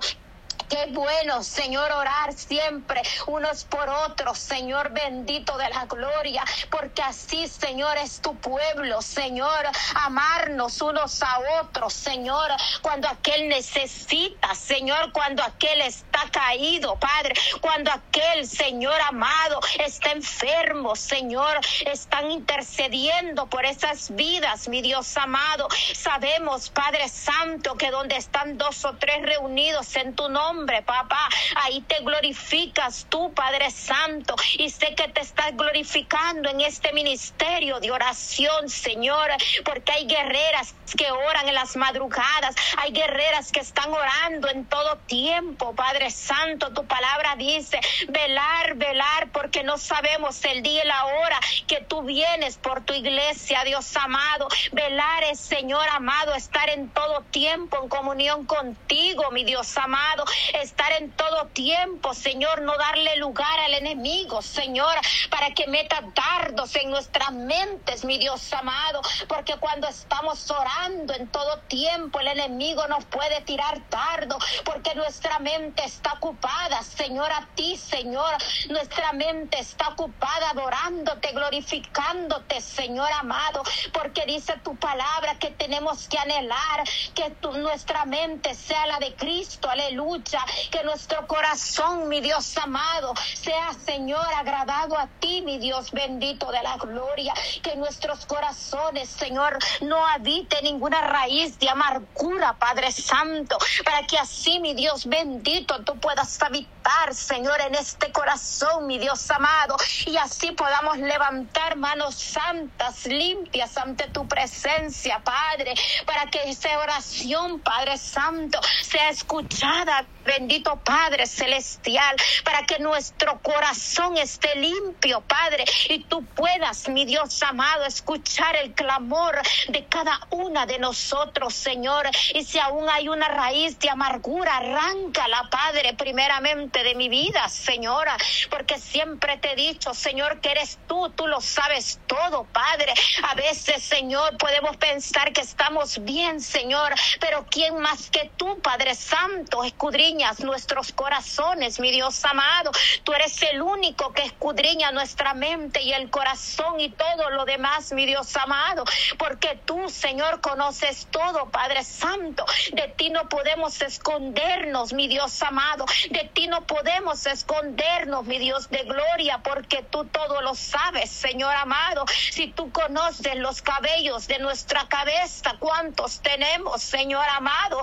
Qué 0.68 0.86
bueno, 0.90 1.42
Señor, 1.42 1.90
orar 1.92 2.34
siempre 2.34 3.00
unos 3.26 3.64
por 3.64 3.88
otros, 3.88 4.38
Señor 4.38 4.90
bendito 4.90 5.56
de 5.56 5.68
la 5.70 5.86
gloria, 5.86 6.44
porque 6.70 7.00
así, 7.00 7.48
Señor, 7.48 7.96
es 7.96 8.20
tu 8.20 8.34
pueblo, 8.36 9.00
Señor, 9.00 9.66
amarnos 9.94 10.82
unos 10.82 11.22
a 11.22 11.38
otros, 11.62 11.94
Señor, 11.94 12.50
cuando 12.82 13.08
aquel 13.08 13.48
necesita, 13.48 14.54
Señor, 14.54 15.10
cuando 15.12 15.42
aquel 15.42 15.80
está 15.80 16.28
caído, 16.30 16.96
Padre, 16.96 17.34
cuando 17.62 17.90
aquel, 17.90 18.46
Señor 18.46 19.00
amado, 19.08 19.60
está 19.78 20.12
enfermo, 20.12 20.96
Señor, 20.96 21.60
están 21.86 22.30
intercediendo 22.30 23.46
por 23.46 23.64
esas 23.64 24.14
vidas, 24.14 24.68
mi 24.68 24.82
Dios 24.82 25.16
amado. 25.16 25.66
Sabemos, 25.94 26.68
Padre 26.68 27.08
Santo, 27.08 27.74
que 27.76 27.90
donde 27.90 28.16
están 28.16 28.58
dos 28.58 28.84
o 28.84 28.94
tres 28.96 29.22
reunidos 29.22 29.96
en 29.96 30.14
tu 30.14 30.28
nombre, 30.28 30.57
papá. 30.66 31.28
Ahí 31.56 31.80
te 31.82 32.00
glorificas 32.00 33.06
tú, 33.08 33.32
Padre 33.32 33.70
Santo. 33.70 34.34
Y 34.58 34.70
sé 34.70 34.94
que 34.94 35.08
te 35.08 35.20
estás 35.20 35.56
glorificando 35.56 36.50
en 36.50 36.60
este 36.60 36.92
ministerio 36.92 37.80
de 37.80 37.90
oración, 37.90 38.68
Señor, 38.68 39.30
porque 39.64 39.92
hay 39.92 40.06
guerreras 40.06 40.74
que 40.96 41.10
oran 41.10 41.48
en 41.48 41.54
las 41.54 41.76
madrugadas, 41.76 42.54
hay 42.78 42.92
guerreras 42.92 43.52
que 43.52 43.60
están 43.60 43.92
orando 43.92 44.48
en 44.48 44.64
todo 44.66 44.96
tiempo, 45.06 45.74
Padre 45.74 46.10
Santo. 46.10 46.72
Tu 46.72 46.84
palabra 46.86 47.36
dice, 47.36 47.80
velar, 48.08 48.74
velar, 48.76 49.30
porque 49.32 49.62
no 49.62 49.78
sabemos 49.78 50.44
el 50.44 50.62
día 50.62 50.84
y 50.84 50.86
la 50.86 51.04
hora 51.04 51.40
que 51.66 51.80
tú 51.82 52.02
vienes 52.02 52.56
por 52.56 52.84
tu 52.84 52.94
iglesia, 52.94 53.64
Dios 53.64 53.96
amado. 53.96 54.48
Velar 54.72 55.24
es, 55.24 55.40
Señor 55.40 55.86
amado, 55.90 56.34
estar 56.34 56.68
en 56.70 56.88
todo 56.90 57.22
tiempo 57.30 57.78
en 57.82 57.88
comunión 57.88 58.46
contigo, 58.46 59.30
mi 59.30 59.44
Dios 59.44 59.76
amado 59.76 60.24
estar 60.54 60.92
en 60.92 61.10
todo 61.12 61.46
tiempo, 61.48 62.14
Señor, 62.14 62.62
no 62.62 62.76
darle 62.76 63.16
lugar 63.16 63.58
al 63.60 63.74
enemigo, 63.74 64.42
Señor, 64.42 64.94
para 65.30 65.52
que 65.52 65.66
meta 65.66 66.02
dardos 66.14 66.74
en 66.76 66.90
nuestras 66.90 67.32
mentes, 67.32 68.04
mi 68.04 68.18
Dios 68.18 68.52
amado, 68.52 69.00
porque 69.28 69.56
cuando 69.56 69.88
estamos 69.88 70.50
orando 70.50 71.14
en 71.14 71.28
todo 71.28 71.58
tiempo, 71.68 72.20
el 72.20 72.28
enemigo 72.28 72.86
nos 72.88 73.04
puede 73.06 73.40
tirar 73.42 73.88
dardo, 73.90 74.38
porque 74.64 74.94
nuestra 74.94 75.38
mente 75.38 75.84
está 75.84 76.14
ocupada, 76.14 76.82
Señor, 76.82 77.30
a 77.32 77.48
ti, 77.54 77.76
Señor, 77.76 78.34
nuestra 78.68 79.12
mente 79.12 79.58
está 79.58 79.88
ocupada 79.88 80.50
adorándote, 80.50 81.32
glorificándote, 81.32 82.60
Señor 82.60 83.10
amado, 83.12 83.62
porque 83.92 84.24
dice 84.26 84.54
tu 84.64 84.76
palabra 84.76 85.38
que 85.38 85.50
tenemos 85.50 86.08
que 86.08 86.18
anhelar 86.18 86.84
que 87.14 87.34
nuestra 87.58 88.04
mente 88.04 88.54
sea 88.54 88.86
la 88.86 88.98
de 88.98 89.14
Cristo, 89.14 89.68
aleluya 89.68 90.37
que 90.70 90.82
nuestro 90.84 91.26
corazón, 91.26 92.08
mi 92.08 92.20
Dios 92.20 92.56
amado, 92.58 93.14
sea, 93.34 93.72
Señor, 93.84 94.26
agradado 94.34 94.98
a 94.98 95.06
ti, 95.20 95.42
mi 95.42 95.58
Dios 95.58 95.90
bendito 95.92 96.50
de 96.50 96.62
la 96.62 96.76
gloria, 96.76 97.34
que 97.62 97.76
nuestros 97.76 98.26
corazones, 98.26 99.08
Señor, 99.08 99.58
no 99.80 100.04
habite 100.06 100.60
ninguna 100.62 101.00
raíz 101.00 101.58
de 101.58 101.68
amargura, 101.68 102.58
Padre 102.58 102.92
Santo, 102.92 103.58
para 103.84 104.06
que 104.06 104.18
así, 104.18 104.60
mi 104.60 104.74
Dios 104.74 105.06
bendito, 105.06 105.82
tú 105.84 105.98
puedas 105.98 106.40
habitar, 106.42 107.14
Señor, 107.14 107.60
en 107.60 107.74
este 107.74 108.12
corazón, 108.12 108.86
mi 108.86 108.98
Dios 108.98 109.30
amado, 109.30 109.76
y 110.06 110.16
así 110.16 110.52
podamos 110.52 110.98
levantar 110.98 111.76
manos 111.76 112.14
santas, 112.14 113.06
limpias 113.06 113.76
ante 113.76 114.08
tu 114.08 114.26
presencia, 114.26 115.20
Padre, 115.20 115.74
para 116.06 116.26
que 116.26 116.48
esa 116.50 116.78
oración, 116.78 117.60
Padre 117.60 117.98
Santo, 117.98 118.60
sea 118.82 119.10
escuchada 119.10 120.06
bendito 120.28 120.76
Padre 120.84 121.26
Celestial, 121.26 122.14
para 122.44 122.66
que 122.66 122.78
nuestro 122.78 123.40
corazón 123.40 124.18
esté 124.18 124.54
limpio, 124.56 125.22
Padre, 125.22 125.64
y 125.88 126.04
tú 126.04 126.22
puedas, 126.22 126.88
mi 126.90 127.06
Dios 127.06 127.42
amado, 127.42 127.86
escuchar 127.86 128.54
el 128.56 128.74
clamor 128.74 129.40
de 129.68 129.86
cada 129.86 130.20
una 130.30 130.66
de 130.66 130.78
nosotros, 130.78 131.54
Señor. 131.54 132.06
Y 132.34 132.44
si 132.44 132.58
aún 132.58 132.88
hay 132.90 133.08
una 133.08 133.28
raíz 133.28 133.78
de 133.78 133.88
amargura, 133.88 134.58
arráncala, 134.58 135.48
Padre, 135.50 135.94
primeramente 135.94 136.82
de 136.82 136.94
mi 136.94 137.08
vida, 137.08 137.48
Señora, 137.48 138.16
porque 138.50 138.78
siempre 138.78 139.38
te 139.38 139.52
he 139.52 139.56
dicho, 139.56 139.94
Señor, 139.94 140.40
que 140.40 140.50
eres 140.50 140.78
tú, 140.86 141.08
tú 141.10 141.26
lo 141.26 141.40
sabes 141.40 142.00
todo, 142.06 142.44
Padre. 142.52 142.92
A 143.22 143.34
veces, 143.34 143.82
Señor, 143.82 144.36
podemos 144.36 144.76
pensar 144.76 145.32
que 145.32 145.40
estamos 145.40 146.04
bien, 146.04 146.40
Señor, 146.40 146.94
pero 147.18 147.46
¿quién 147.50 147.78
más 147.80 148.10
que 148.10 148.30
tú, 148.36 148.60
Padre 148.60 148.94
Santo, 148.94 149.64
escudriña? 149.64 150.17
Nuestros 150.40 150.92
corazones, 150.92 151.78
mi 151.78 151.92
Dios 151.92 152.24
amado. 152.24 152.72
Tú 153.04 153.12
eres 153.12 153.40
el 153.42 153.62
único 153.62 154.12
que 154.12 154.22
escudriña 154.22 154.90
nuestra 154.90 155.32
mente 155.32 155.80
y 155.82 155.92
el 155.92 156.10
corazón 156.10 156.80
y 156.80 156.90
todo 156.90 157.30
lo 157.30 157.44
demás, 157.44 157.92
mi 157.92 158.04
Dios 158.04 158.36
amado. 158.36 158.84
Porque 159.16 159.60
tú, 159.64 159.88
Señor, 159.88 160.40
conoces 160.40 161.06
todo, 161.10 161.50
Padre 161.50 161.84
Santo. 161.84 162.44
De 162.72 162.88
ti 162.96 163.10
no 163.10 163.28
podemos 163.28 163.80
escondernos, 163.80 164.92
mi 164.92 165.06
Dios 165.06 165.40
amado. 165.42 165.84
De 166.10 166.28
ti 166.34 166.48
no 166.48 166.66
podemos 166.66 167.24
escondernos, 167.26 168.24
mi 168.24 168.38
Dios 168.38 168.68
de 168.70 168.82
gloria, 168.82 169.40
porque 169.44 169.84
tú 169.84 170.04
todo 170.06 170.42
lo 170.42 170.54
sabes, 170.54 171.10
Señor 171.10 171.54
amado. 171.54 172.04
Si 172.32 172.48
tú 172.48 172.72
conoces 172.72 173.36
los 173.36 173.62
cabellos 173.62 174.26
de 174.26 174.40
nuestra 174.40 174.88
cabeza, 174.88 175.54
cuántos 175.60 176.20
tenemos, 176.20 176.82
Señor 176.82 177.24
amado. 177.36 177.82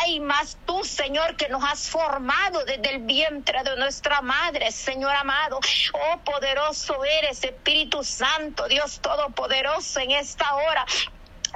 Hay 0.00 0.18
más 0.18 0.58
tú, 0.66 0.82
Señor, 0.82 1.36
que 1.36 1.48
nos 1.48 1.62
has 1.66 1.88
formado 1.88 2.64
desde 2.64 2.94
el 2.94 3.02
vientre 3.02 3.62
de 3.64 3.76
nuestra 3.76 4.20
madre, 4.22 4.70
Señor 4.70 5.12
amado. 5.12 5.58
Oh, 5.92 6.18
poderoso 6.24 7.04
eres, 7.04 7.42
Espíritu 7.42 8.04
Santo, 8.04 8.68
Dios 8.68 9.00
Todopoderoso, 9.00 10.00
en 10.00 10.12
esta 10.12 10.54
hora. 10.54 10.86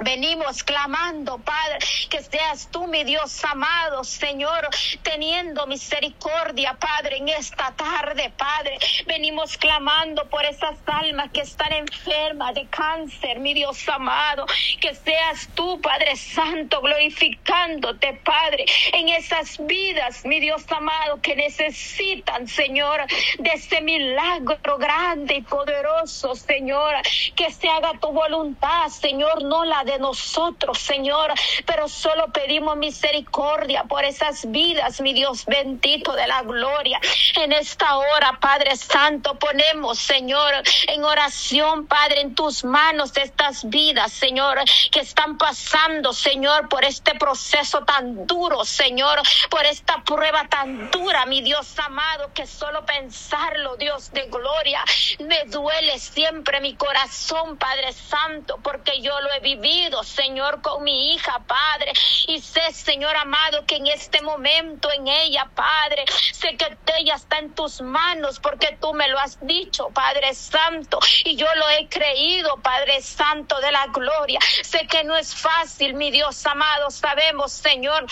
Venimos 0.03 0.63
clamando, 0.63 1.37
Padre, 1.37 1.77
que 2.09 2.23
seas 2.23 2.69
tú, 2.71 2.87
mi 2.87 3.03
Dios 3.03 3.43
amado, 3.45 4.03
Señor, 4.03 4.67
teniendo 5.03 5.67
misericordia, 5.67 6.75
Padre, 6.79 7.17
en 7.17 7.29
esta 7.29 7.71
tarde, 7.75 8.33
Padre. 8.35 8.79
Venimos 9.05 9.57
clamando 9.57 10.27
por 10.27 10.43
esas 10.43 10.77
almas 10.87 11.29
que 11.31 11.41
están 11.41 11.71
enfermas 11.73 12.55
de 12.55 12.65
cáncer, 12.67 13.39
mi 13.39 13.53
Dios 13.53 13.87
amado. 13.89 14.47
Que 14.79 14.95
seas 14.95 15.47
tú, 15.53 15.79
Padre 15.81 16.15
Santo, 16.15 16.81
glorificándote, 16.81 18.19
Padre, 18.25 18.65
en 18.93 19.09
esas 19.09 19.63
vidas, 19.67 20.25
mi 20.25 20.39
Dios 20.39 20.63
amado, 20.71 21.21
que 21.21 21.35
necesitan, 21.35 22.47
Señor, 22.47 23.05
de 23.37 23.51
ese 23.51 23.81
milagro 23.81 24.79
grande 24.79 25.35
y 25.35 25.41
poderoso, 25.43 26.33
Señor. 26.33 26.95
Que 27.35 27.51
se 27.51 27.69
haga 27.69 27.91
tu 27.99 28.11
voluntad, 28.11 28.87
Señor, 28.87 29.43
no 29.43 29.63
la 29.63 29.83
de 29.83 29.90
nosotros, 29.99 30.79
Señor, 30.79 31.33
pero 31.65 31.87
solo 31.87 32.27
pedimos 32.31 32.77
misericordia 32.77 33.83
por 33.85 34.03
esas 34.03 34.49
vidas, 34.51 35.01
mi 35.01 35.13
Dios 35.13 35.45
bendito 35.45 36.13
de 36.13 36.27
la 36.27 36.43
gloria. 36.43 36.99
En 37.35 37.51
esta 37.51 37.97
hora, 37.97 38.37
Padre 38.39 38.75
Santo, 38.75 39.37
ponemos, 39.39 39.99
Señor, 39.99 40.53
en 40.87 41.03
oración, 41.03 41.87
Padre, 41.87 42.21
en 42.21 42.35
tus 42.35 42.63
manos 42.63 43.11
estas 43.15 43.67
vidas, 43.69 44.11
Señor, 44.11 44.59
que 44.91 44.99
están 44.99 45.37
pasando, 45.37 46.13
Señor, 46.13 46.69
por 46.69 46.83
este 46.85 47.15
proceso 47.15 47.83
tan 47.83 48.27
duro, 48.27 48.63
Señor, 48.65 49.21
por 49.49 49.65
esta 49.65 50.03
prueba 50.03 50.47
tan 50.47 50.91
dura, 50.91 51.25
mi 51.25 51.41
Dios 51.41 51.77
amado, 51.79 52.31
que 52.33 52.45
solo 52.45 52.85
pensarlo, 52.85 53.77
Dios 53.77 54.11
de 54.11 54.27
gloria, 54.27 54.83
me 55.19 55.43
duele 55.45 55.97
siempre 55.99 56.61
mi 56.61 56.75
corazón, 56.75 57.57
Padre 57.57 57.93
Santo, 57.93 58.59
porque 58.63 59.01
yo 59.01 59.19
lo 59.21 59.33
he 59.33 59.39
vivido 59.39 59.70
Señor, 60.03 60.61
con 60.61 60.83
mi 60.83 61.13
hija, 61.13 61.39
Padre. 61.47 61.93
Y 62.27 62.39
sé, 62.41 62.71
Señor 62.71 63.15
amado, 63.15 63.65
que 63.65 63.77
en 63.77 63.87
este 63.87 64.21
momento 64.21 64.91
en 64.91 65.07
ella, 65.07 65.49
Padre, 65.55 66.05
sé 66.33 66.57
que 66.57 66.77
ella 66.97 67.15
está 67.15 67.39
en 67.39 67.53
tus 67.53 67.81
manos 67.81 68.39
porque 68.39 68.77
tú 68.79 68.93
me 68.93 69.07
lo 69.07 69.19
has 69.19 69.39
dicho, 69.45 69.89
Padre 69.89 70.33
Santo. 70.33 70.99
Y 71.23 71.35
yo 71.35 71.47
lo 71.55 71.69
he 71.69 71.87
creído, 71.87 72.57
Padre 72.57 73.01
Santo 73.01 73.59
de 73.59 73.71
la 73.71 73.87
gloria. 73.87 74.39
Sé 74.63 74.87
que 74.87 75.03
no 75.03 75.15
es 75.15 75.33
fácil, 75.35 75.93
mi 75.93 76.11
Dios 76.11 76.45
amado. 76.45 76.89
Sabemos, 76.91 77.51
Señor, 77.51 78.05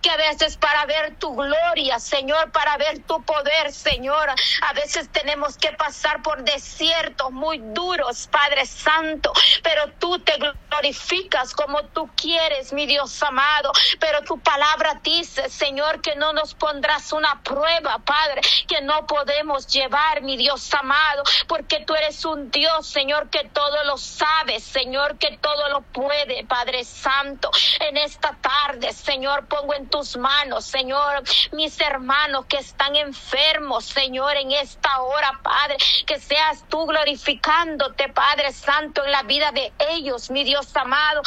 que 0.00 0.10
a 0.10 0.16
veces 0.16 0.56
para 0.56 0.86
ver 0.86 1.16
tu 1.16 1.34
gloria, 1.34 1.98
Señor, 1.98 2.50
para 2.52 2.76
ver 2.76 3.00
tu 3.04 3.22
poder, 3.22 3.72
Señor, 3.72 4.30
a 4.62 4.72
veces 4.72 5.10
tenemos 5.10 5.56
que 5.56 5.72
pasar 5.72 6.22
por 6.22 6.42
desiertos 6.44 7.30
muy 7.30 7.58
duros, 7.58 8.28
Padre 8.30 8.66
Santo, 8.66 9.32
pero 9.62 9.92
tú 9.98 10.18
te 10.20 10.36
glorificas 10.36 11.52
como 11.54 11.82
tú 11.86 12.10
quieres, 12.16 12.72
mi 12.72 12.86
Dios 12.86 13.22
amado, 13.22 13.72
pero 13.98 14.22
tu 14.22 14.38
palabra 14.40 15.00
dice, 15.02 15.48
Señor, 15.48 16.00
que 16.00 16.16
no 16.16 16.32
nos 16.32 16.54
pondrás 16.54 17.12
una 17.12 17.42
prueba, 17.42 17.98
Padre, 17.98 18.40
que 18.66 18.80
no 18.80 19.06
podemos 19.06 19.66
llevar, 19.66 20.22
mi 20.22 20.36
Dios 20.36 20.72
amado, 20.74 21.22
porque 21.46 21.84
tú 21.84 21.94
eres 21.94 22.24
un 22.24 22.50
Dios, 22.50 22.86
Señor, 22.86 23.30
que 23.30 23.48
todo 23.48 23.84
lo 23.84 23.96
sabe, 23.96 24.60
Señor, 24.60 25.18
que 25.18 25.38
todo 25.38 25.68
lo 25.70 25.82
puede, 25.82 26.44
Padre 26.44 26.84
Santo, 26.84 27.50
en 27.80 27.96
esta 27.96 28.36
tarde, 28.40 28.92
Señor, 28.92 29.46
en 29.74 29.88
tus 29.88 30.16
manos, 30.16 30.66
Señor, 30.66 31.22
mis 31.52 31.80
hermanos 31.80 32.46
que 32.46 32.58
están 32.58 32.96
enfermos, 32.96 33.86
Señor, 33.86 34.36
en 34.36 34.52
esta 34.52 35.00
hora, 35.00 35.40
Padre, 35.42 35.76
que 36.06 36.20
seas 36.20 36.64
tú 36.68 36.86
glorificándote, 36.86 38.08
Padre 38.08 38.52
Santo, 38.52 39.04
en 39.04 39.12
la 39.12 39.22
vida 39.22 39.52
de 39.52 39.72
ellos, 39.78 40.30
mi 40.30 40.44
Dios 40.44 40.74
amado. 40.76 41.22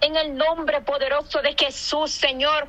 En 0.00 0.16
el 0.16 0.34
nombre 0.34 0.80
poderoso 0.80 1.42
de 1.42 1.54
Jesús, 1.58 2.12
Señor, 2.12 2.68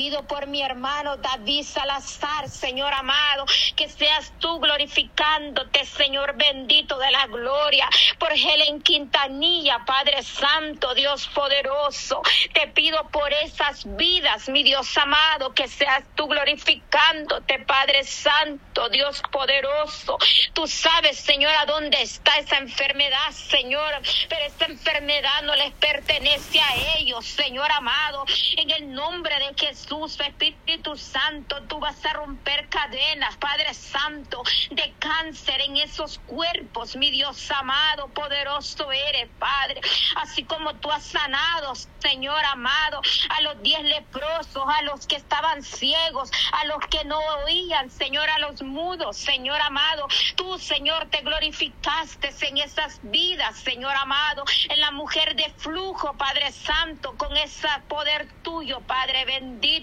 pido 0.00 0.22
por 0.22 0.46
mi 0.46 0.62
hermano 0.62 1.18
David 1.18 1.62
Salazar, 1.62 2.48
Señor 2.48 2.90
amado, 2.94 3.44
que 3.76 3.86
seas 3.86 4.32
tú 4.38 4.58
glorificándote, 4.58 5.84
Señor 5.84 6.36
bendito 6.36 6.96
de 6.96 7.10
la 7.10 7.26
gloria, 7.26 7.86
por 8.18 8.32
Helen 8.32 8.80
Quintanilla, 8.80 9.84
Padre 9.84 10.22
Santo, 10.22 10.94
Dios 10.94 11.28
poderoso. 11.34 12.22
Te 12.54 12.68
pido 12.68 13.10
por 13.10 13.30
esas 13.30 13.84
vidas, 13.94 14.48
mi 14.48 14.62
Dios 14.62 14.96
amado, 14.96 15.52
que 15.52 15.68
seas 15.68 16.02
tú 16.14 16.28
glorificándote, 16.28 17.58
Padre 17.58 18.02
Santo, 18.04 18.88
Dios 18.88 19.22
poderoso. 19.30 20.16
Tú 20.54 20.66
sabes, 20.66 21.18
Señor, 21.18 21.52
a 21.56 21.66
dónde 21.66 22.00
está 22.00 22.38
esa 22.38 22.56
enfermedad, 22.56 23.32
Señor, 23.32 24.00
pero 24.30 24.46
esa 24.46 24.64
enfermedad 24.64 25.42
no 25.42 25.54
les 25.56 25.72
pertenece 25.74 26.58
a 26.58 26.96
ellos, 26.96 27.26
Señor 27.26 27.70
amado, 27.72 28.24
en 28.56 28.70
el 28.70 28.94
nombre 28.94 29.38
de 29.38 29.54
Jesús. 29.58 29.89
Jesús, 29.90 30.20
Espíritu 30.20 30.96
Santo, 30.96 31.62
tú 31.64 31.80
vas 31.80 32.04
a 32.06 32.12
romper 32.12 32.68
cadenas, 32.68 33.36
Padre 33.38 33.74
Santo, 33.74 34.44
de 34.70 34.94
cáncer 35.00 35.60
en 35.62 35.78
esos 35.78 36.20
cuerpos, 36.20 36.94
mi 36.94 37.10
Dios 37.10 37.50
amado, 37.50 38.06
poderoso 38.08 38.92
eres, 38.92 39.28
Padre. 39.40 39.80
Así 40.14 40.44
como 40.44 40.74
tú 40.74 40.92
has 40.92 41.02
sanado, 41.02 41.74
Señor 41.98 42.44
amado, 42.44 43.02
a 43.30 43.40
los 43.40 43.60
diez 43.62 43.82
leprosos, 43.82 44.62
a 44.64 44.82
los 44.82 45.08
que 45.08 45.16
estaban 45.16 45.62
ciegos, 45.64 46.30
a 46.52 46.66
los 46.66 46.86
que 46.86 47.04
no 47.04 47.18
oían, 47.44 47.90
Señor, 47.90 48.30
a 48.30 48.38
los 48.38 48.62
mudos, 48.62 49.16
Señor 49.16 49.60
amado. 49.60 50.06
Tú, 50.36 50.56
Señor, 50.58 51.08
te 51.10 51.22
glorificaste 51.22 52.32
en 52.42 52.58
esas 52.58 53.00
vidas, 53.02 53.58
Señor 53.58 53.94
amado, 53.96 54.44
en 54.68 54.80
la 54.80 54.92
mujer 54.92 55.34
de 55.34 55.52
flujo, 55.56 56.16
Padre 56.16 56.52
Santo, 56.52 57.16
con 57.16 57.36
ese 57.36 57.68
poder 57.88 58.28
tuyo, 58.42 58.80
Padre 58.82 59.24
bendito 59.24 59.79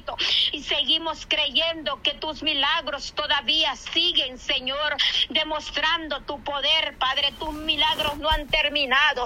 y 0.51 0.63
seguimos 0.63 1.25
creyendo 1.27 2.01
que 2.01 2.13
tus 2.13 2.43
milagros 2.43 3.13
todavía 3.13 3.75
siguen, 3.75 4.37
Señor, 4.37 4.95
demostrando 5.29 6.21
tu 6.21 6.43
poder, 6.43 6.97
Padre. 6.97 7.33
Tus 7.39 7.53
milagros 7.53 8.17
no 8.17 8.29
han 8.29 8.47
terminado. 8.47 9.07